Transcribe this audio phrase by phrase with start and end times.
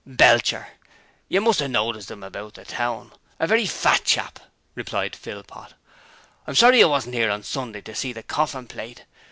[0.03, 0.69] 'Belcher.
[1.29, 3.11] You must 'ave noticed 'im about the town.
[3.39, 4.39] A very fat chap,'
[4.73, 5.75] replied Philpot.
[6.47, 9.05] 'I'm sorry you wasn't 'ere on Saturday to see the corfin plate.